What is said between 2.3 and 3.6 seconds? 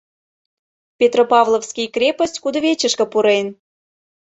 кудывечышке пурен.